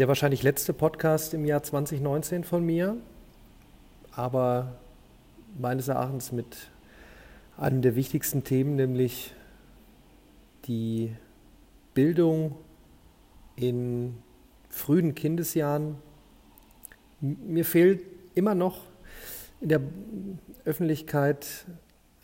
[0.00, 2.96] der wahrscheinlich letzte Podcast im Jahr 2019 von mir,
[4.12, 4.78] aber
[5.58, 6.70] meines Erachtens mit
[7.58, 9.34] einem der wichtigsten Themen, nämlich
[10.64, 11.14] die
[11.92, 12.56] Bildung
[13.56, 14.14] in
[14.70, 15.96] frühen Kindesjahren.
[17.20, 18.00] Mir fehlt
[18.34, 18.80] immer noch
[19.60, 19.82] in der
[20.64, 21.66] Öffentlichkeit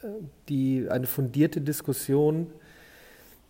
[0.03, 0.07] äh,
[0.49, 2.47] die, eine fundierte Diskussion.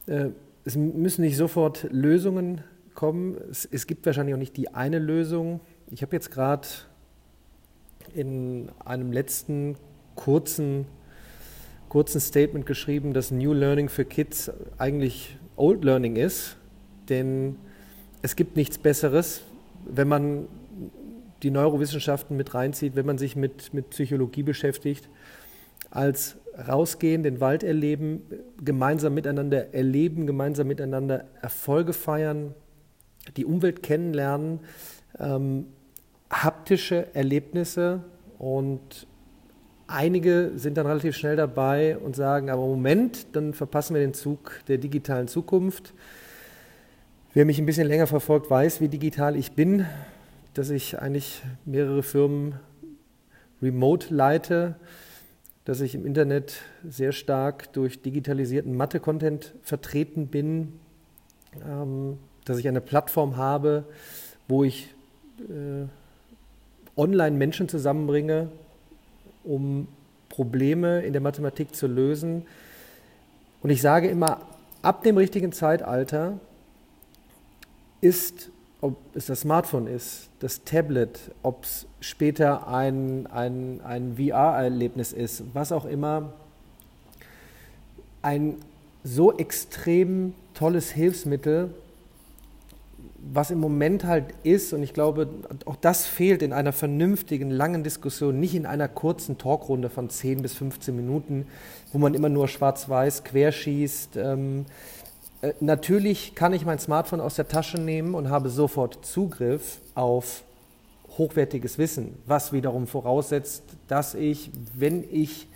[0.09, 0.31] Äh,
[0.65, 2.65] es müssen nicht sofort Lösungen
[2.97, 3.37] kommen.
[3.49, 5.61] Es, es gibt wahrscheinlich auch nicht die eine Lösung.
[5.91, 6.67] Ich habe jetzt gerade
[8.15, 9.77] in einem letzten
[10.17, 10.87] kurzen,
[11.89, 16.57] kurzen Statement geschrieben, dass New Learning für Kids eigentlich Old Learning ist,
[17.09, 17.57] denn
[18.23, 19.43] es gibt nichts Besseres,
[19.85, 20.49] wenn man
[21.43, 25.09] die Neurowissenschaften mit reinzieht, wenn man sich mit, mit Psychologie beschäftigt,
[25.91, 28.23] als rausgehen, den Wald erleben,
[28.63, 32.55] gemeinsam miteinander erleben, gemeinsam miteinander Erfolge feiern,
[33.37, 34.61] die Umwelt kennenlernen,
[35.19, 35.67] ähm,
[36.31, 38.03] haptische Erlebnisse
[38.39, 39.07] und
[39.87, 44.61] einige sind dann relativ schnell dabei und sagen, aber Moment, dann verpassen wir den Zug
[44.69, 45.95] der digitalen Zukunft.
[47.35, 49.87] Wer mich ein bisschen länger verfolgt, weiß, wie digital ich bin,
[50.55, 52.55] dass ich eigentlich mehrere Firmen
[53.63, 54.77] remote leite,
[55.65, 60.75] dass ich im Internet sehr stark durch digitalisierten Mathe-Content vertreten bin,
[61.67, 63.85] ähm, dass ich eine Plattform habe,
[64.49, 64.89] wo ich
[65.41, 65.87] äh,
[66.97, 68.49] online Menschen zusammenbringe,
[69.45, 69.87] um
[70.31, 72.47] Probleme in der Mathematik zu lösen.
[73.63, 74.41] Und ich sage immer,
[74.83, 76.39] ab dem richtigen Zeitalter
[78.01, 85.13] ist, ob es das Smartphone ist, das Tablet, ob es später ein, ein, ein VR-Erlebnis
[85.13, 86.33] ist, was auch immer,
[88.23, 88.57] ein
[89.03, 91.71] so extrem tolles Hilfsmittel,
[93.33, 95.29] was im Moment halt ist, und ich glaube,
[95.65, 100.43] auch das fehlt in einer vernünftigen, langen Diskussion, nicht in einer kurzen Talkrunde von 10
[100.43, 101.47] bis 15 Minuten,
[101.93, 104.17] wo man immer nur schwarz-weiß querschießt.
[104.17, 104.67] Ähm,
[105.43, 110.43] äh, natürlich kann ich mein Smartphone aus der Tasche nehmen und habe sofort Zugriff auf
[111.19, 115.49] hochwertiges Wissen, was wiederum voraussetzt, dass ich, wenn ich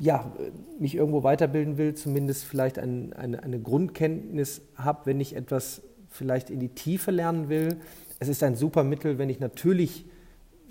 [0.00, 0.30] ja,
[0.78, 6.50] mich irgendwo weiterbilden will, zumindest vielleicht ein, eine, eine Grundkenntnis habe, wenn ich etwas vielleicht
[6.50, 7.76] in die Tiefe lernen will.
[8.18, 10.04] Es ist ein super Mittel, wenn ich natürlich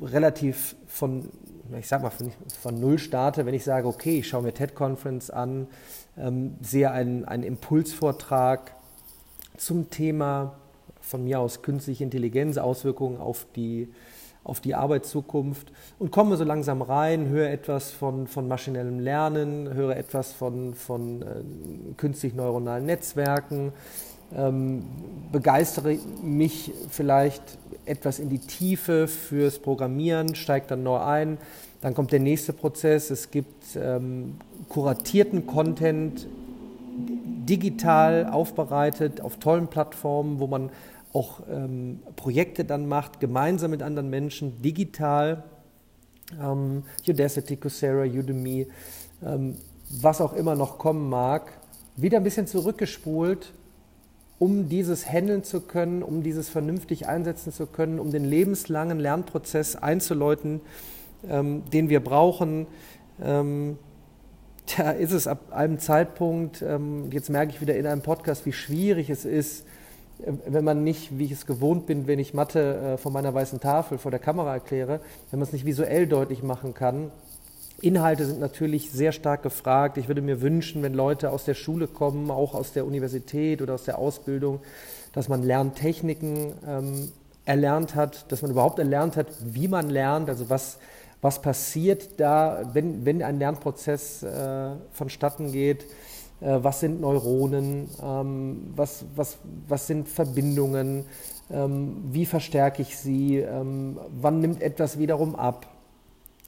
[0.02, 1.30] relativ von,
[1.78, 2.32] ich sag mal, von,
[2.62, 5.68] von Null starte, wenn ich sage, okay, ich schaue mir TED-Conference an,
[6.18, 8.76] ähm, sehe einen, einen Impulsvortrag
[9.58, 10.56] zum Thema
[11.02, 13.92] von mir aus künstliche Intelligenz, Auswirkungen auf die,
[14.44, 19.96] auf die Arbeitszukunft und komme so langsam rein, höre etwas von, von maschinellem Lernen, höre
[19.96, 23.74] etwas von, von äh, künstlich neuronalen Netzwerken,
[24.36, 24.84] ähm,
[25.32, 27.42] begeistere mich vielleicht
[27.86, 31.38] etwas in die Tiefe fürs Programmieren, steige dann neu ein.
[31.82, 33.10] Dann kommt der nächste Prozess.
[33.12, 34.36] Es gibt ähm,
[34.68, 36.28] kuratierten Content,
[37.48, 40.70] digital aufbereitet, auf tollen Plattformen, wo man
[41.14, 45.44] auch ähm, Projekte dann macht, gemeinsam mit anderen Menschen, digital.
[46.42, 48.68] Ähm, Udacity, Coursera, Udemy,
[49.26, 49.56] ähm,
[49.90, 51.54] was auch immer noch kommen mag,
[51.96, 53.54] wieder ein bisschen zurückgespult
[54.40, 59.76] um dieses handeln zu können, um dieses vernünftig einsetzen zu können, um den lebenslangen Lernprozess
[59.76, 60.62] einzuläuten,
[61.28, 62.68] ähm, den wir brauchen.
[63.22, 63.78] Ähm,
[64.76, 68.54] da ist es ab einem Zeitpunkt, ähm, jetzt merke ich wieder in einem Podcast, wie
[68.54, 69.66] schwierig es ist,
[70.24, 73.34] äh, wenn man nicht, wie ich es gewohnt bin, wenn ich Mathe äh, von meiner
[73.34, 75.00] weißen Tafel vor der Kamera erkläre,
[75.32, 77.12] wenn man es nicht visuell deutlich machen kann,
[77.82, 79.98] Inhalte sind natürlich sehr stark gefragt.
[79.98, 83.76] Ich würde mir wünschen, wenn Leute aus der Schule kommen, auch aus der Universität oder
[83.76, 84.62] aus der Ausbildung,
[85.14, 87.12] dass man Lerntechniken ähm,
[87.46, 90.80] erlernt hat, dass man überhaupt erlernt hat, wie man lernt, also was,
[91.22, 95.84] was passiert da, wenn, wenn ein Lernprozess äh, vonstatten geht.
[96.42, 97.90] Äh, was sind Neuronen?
[98.04, 101.06] Ähm, was, was, was sind Verbindungen?
[101.52, 103.38] Ähm, wie verstärke ich sie?
[103.38, 105.68] Ähm, wann nimmt etwas wiederum ab?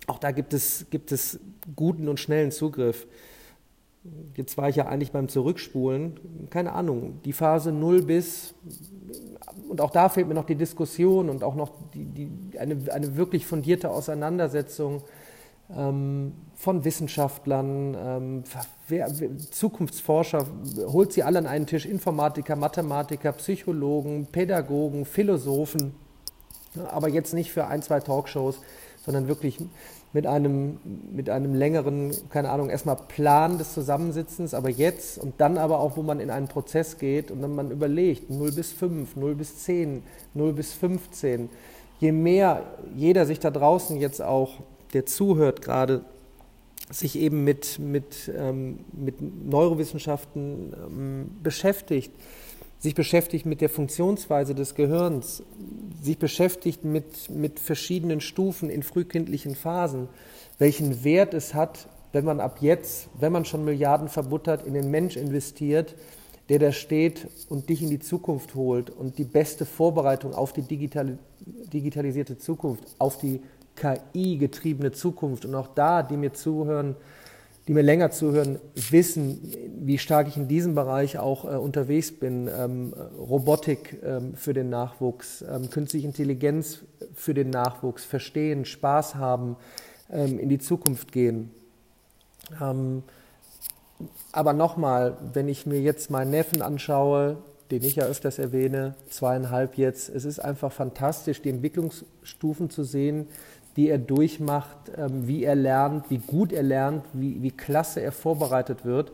[0.10, 1.40] Auch da gibt es, gibt es
[1.76, 3.06] guten und schnellen Zugriff.
[4.36, 8.56] Jetzt war ich ja eigentlich beim Zurückspulen, keine Ahnung, die Phase 0 bis,
[9.68, 13.18] und auch da fehlt mir noch die Diskussion und auch noch die, die, eine, eine
[13.18, 15.04] wirklich fundierte Auseinandersetzung
[15.76, 18.44] ähm, von Wissenschaftlern, ähm,
[18.88, 19.10] wer,
[19.52, 20.48] Zukunftsforscher,
[20.88, 25.94] holt sie alle an einen Tisch, Informatiker, Mathematiker, Psychologen, Pädagogen, Philosophen,
[26.92, 28.60] aber jetzt nicht für ein, zwei Talkshows,
[29.10, 29.58] sondern wirklich
[30.14, 30.78] mit einem,
[31.12, 35.98] mit einem längeren, keine Ahnung, erstmal Plan des Zusammensitzens, aber jetzt und dann aber auch,
[35.98, 39.64] wo man in einen Prozess geht und dann man überlegt, 0 bis 5, 0 bis
[39.64, 40.04] 10,
[40.36, 41.50] 0 bis 15.
[42.00, 42.62] Je mehr
[42.96, 44.60] jeder sich da draußen jetzt auch,
[44.94, 46.02] der zuhört gerade,
[46.92, 52.12] sich eben mit, mit, ähm, mit Neurowissenschaften ähm, beschäftigt,
[52.80, 55.44] sich beschäftigt mit der Funktionsweise des Gehirns,
[56.02, 60.08] sich beschäftigt mit, mit verschiedenen Stufen in frühkindlichen Phasen,
[60.58, 64.90] welchen Wert es hat, wenn man ab jetzt, wenn man schon Milliarden verbuttert, in den
[64.90, 65.96] Mensch investiert,
[66.48, 70.64] der da steht und dich in die Zukunft holt und die beste Vorbereitung auf die
[70.64, 71.20] digital,
[71.72, 73.42] digitalisierte Zukunft, auf die
[73.76, 75.46] KI-getriebene Zukunft.
[75.46, 76.96] Und auch da, die mir zuhören,
[77.70, 82.48] die mir länger zuhören, wissen, wie stark ich in diesem Bereich auch äh, unterwegs bin.
[82.48, 86.80] Ähm, Robotik ähm, für den Nachwuchs, ähm, künstliche Intelligenz
[87.14, 89.56] für den Nachwuchs, verstehen, Spaß haben,
[90.12, 91.52] ähm, in die Zukunft gehen.
[92.60, 93.04] Ähm,
[94.32, 97.38] aber nochmal, wenn ich mir jetzt meinen Neffen anschaue,
[97.70, 103.28] den ich ja öfters erwähne, zweieinhalb jetzt, es ist einfach fantastisch, die Entwicklungsstufen zu sehen,
[103.76, 108.12] die er durchmacht, ähm, wie er lernt, wie gut er lernt, wie, wie klasse er
[108.12, 109.12] vorbereitet wird.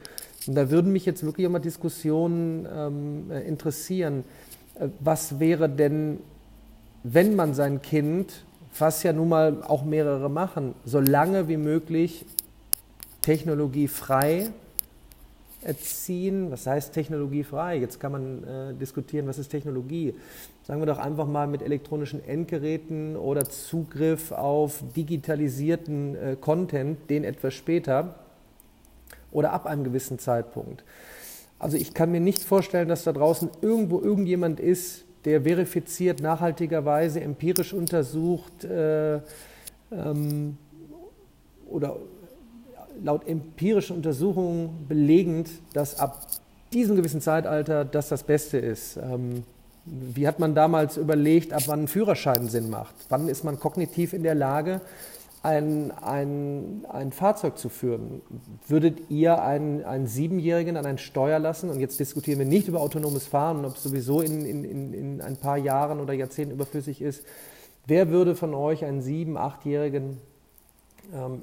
[0.47, 4.23] Und da würden mich jetzt wirklich immer Diskussionen ähm, äh, interessieren.
[4.79, 6.19] Äh, was wäre denn,
[7.03, 8.43] wenn man sein Kind,
[8.77, 12.25] was ja nun mal auch mehrere machen, so lange wie möglich
[13.21, 14.51] technologiefrei
[15.65, 16.51] erziehen.
[16.51, 17.77] Was heißt technologiefrei?
[17.77, 20.13] Jetzt kann man äh, diskutieren, was ist Technologie?
[20.63, 27.23] Sagen wir doch einfach mal mit elektronischen Endgeräten oder Zugriff auf digitalisierten äh, Content, den
[27.23, 28.15] etwas später
[29.31, 30.83] oder ab einem gewissen Zeitpunkt.
[31.59, 37.21] Also ich kann mir nicht vorstellen, dass da draußen irgendwo irgendjemand ist, der verifiziert, nachhaltigerweise,
[37.21, 39.15] empirisch untersucht äh,
[39.91, 40.57] ähm,
[41.67, 41.97] oder
[43.03, 46.27] laut empirischen Untersuchungen belegend, dass ab
[46.73, 48.97] diesem gewissen Zeitalter das das Beste ist.
[48.97, 49.43] Ähm,
[49.85, 52.95] wie hat man damals überlegt, ab wann ein Führerschein Sinn macht?
[53.09, 54.81] Wann ist man kognitiv in der Lage,
[55.43, 58.21] ein, ein, ein Fahrzeug zu führen?
[58.67, 61.69] Würdet ihr einen, einen Siebenjährigen an ein Steuer lassen?
[61.69, 65.21] Und jetzt diskutieren wir nicht über autonomes Fahren und ob es sowieso in, in, in
[65.21, 67.23] ein paar Jahren oder Jahrzehnten überflüssig ist.
[67.85, 70.17] Wer würde von euch einen Sieben-, Achtjährigen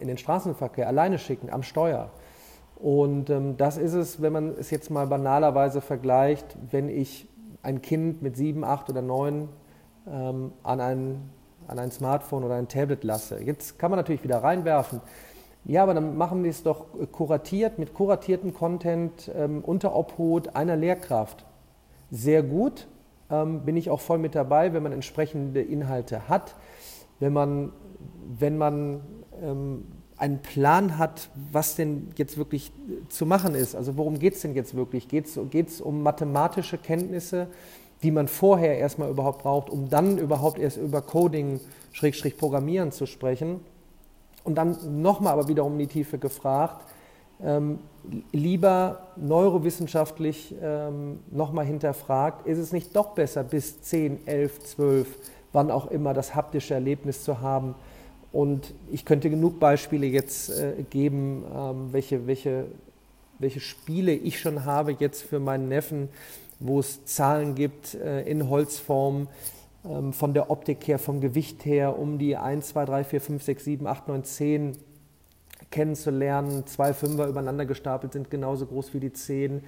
[0.00, 2.10] in den Straßenverkehr alleine schicken, am Steuer.
[2.76, 7.28] Und ähm, das ist es, wenn man es jetzt mal banalerweise vergleicht, wenn ich
[7.62, 9.48] ein Kind mit sieben, acht oder neun
[10.10, 11.30] ähm, an, ein,
[11.68, 13.40] an ein Smartphone oder ein Tablet lasse.
[13.40, 15.00] Jetzt kann man natürlich wieder reinwerfen.
[15.64, 20.74] Ja, aber dann machen wir es doch kuratiert, mit kuratiertem Content ähm, unter Obhut einer
[20.76, 21.44] Lehrkraft.
[22.10, 22.88] Sehr gut,
[23.30, 26.56] ähm, bin ich auch voll mit dabei, wenn man entsprechende Inhalte hat,
[27.20, 27.72] wenn man,
[28.38, 29.02] wenn man
[29.42, 29.84] ähm,
[30.16, 32.70] einen Plan hat, was denn jetzt wirklich
[33.08, 33.74] zu machen ist.
[33.74, 35.08] Also worum geht es denn jetzt wirklich?
[35.08, 37.48] Geht es um mathematische Kenntnisse,
[38.02, 41.60] die man vorher erstmal überhaupt braucht, um dann überhaupt erst über Coding,
[41.92, 43.60] Schrägstrich Programmieren zu sprechen?
[44.44, 46.84] Und dann nochmal aber wiederum in die Tiefe gefragt,
[47.42, 47.80] ähm,
[48.30, 55.18] lieber neurowissenschaftlich ähm, nochmal hinterfragt, ist es nicht doch besser, bis 10, 11, 12,
[55.52, 57.74] wann auch immer das haptische Erlebnis zu haben,
[58.32, 62.66] und ich könnte genug Beispiele jetzt äh, geben, ähm, welche, welche,
[63.38, 66.08] welche Spiele ich schon habe jetzt für meinen Neffen,
[66.58, 69.28] wo es Zahlen gibt äh, in Holzform,
[69.84, 73.42] ähm, von der Optik her, vom Gewicht her, um die 1, 2, 3, 4, 5,
[73.42, 74.78] 6, 7, 8, 9, 10
[75.70, 76.66] kennenzulernen.
[76.66, 79.62] Zwei Fünfer übereinander gestapelt sind genauso groß wie die 10.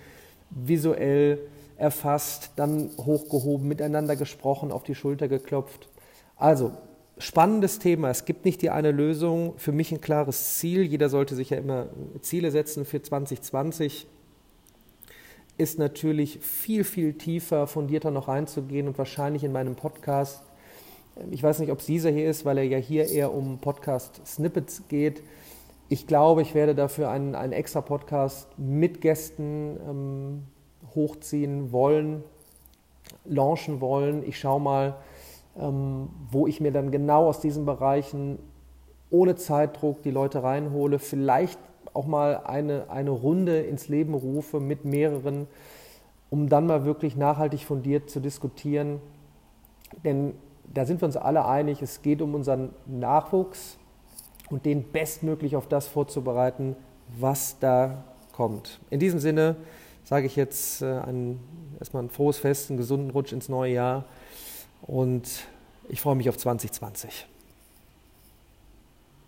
[0.50, 1.40] Visuell
[1.76, 5.88] erfasst, dann hochgehoben, miteinander gesprochen, auf die Schulter geklopft.
[6.36, 6.72] Also
[7.18, 8.10] spannendes Thema.
[8.10, 9.54] Es gibt nicht die eine Lösung.
[9.56, 10.82] Für mich ein klares Ziel.
[10.82, 11.86] Jeder sollte sich ja immer
[12.20, 14.06] Ziele setzen für 2020.
[15.56, 20.42] Ist natürlich viel, viel tiefer, fundierter noch reinzugehen und wahrscheinlich in meinem Podcast.
[21.30, 24.88] Ich weiß nicht, ob es dieser hier ist, weil er ja hier eher um Podcast-Snippets
[24.88, 25.22] geht.
[25.88, 30.42] Ich glaube, ich werde dafür einen, einen extra Podcast mit Gästen ähm,
[30.94, 32.24] hochziehen wollen,
[33.24, 34.26] launchen wollen.
[34.26, 34.96] Ich schaue mal,
[35.56, 38.38] wo ich mir dann genau aus diesen Bereichen
[39.10, 41.58] ohne Zeitdruck die Leute reinhole, vielleicht
[41.92, 45.46] auch mal eine, eine Runde ins Leben rufe mit mehreren,
[46.30, 49.00] um dann mal wirklich nachhaltig fundiert zu diskutieren.
[50.04, 50.34] Denn
[50.72, 53.78] da sind wir uns alle einig, es geht um unseren Nachwuchs
[54.50, 56.74] und den bestmöglich auf das vorzubereiten,
[57.18, 58.80] was da kommt.
[58.90, 59.54] In diesem Sinne
[60.02, 61.38] sage ich jetzt äh, ein,
[61.78, 64.04] erstmal ein frohes Fest, einen gesunden Rutsch ins neue Jahr
[64.86, 65.28] und
[65.88, 67.26] ich freue mich auf 2020.